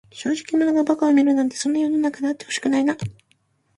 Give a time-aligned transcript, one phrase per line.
[0.09, 2.97] 正直者が馬鹿を見るなんて、そんな世の中であってほしくないな。